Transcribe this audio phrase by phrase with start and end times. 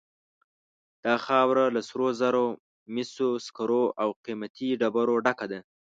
[1.05, 2.45] دا خاوره له سرو زرو،
[2.93, 5.59] مسو، سکرو او قیمتي ډبرو ډکه ده.